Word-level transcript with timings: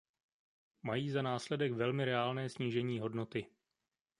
Mají 0.83 1.09
za 1.09 1.21
následek 1.21 1.73
velmi 1.73 2.05
reálné 2.05 2.49
snížení 2.49 2.99
hodnoty. 2.99 3.45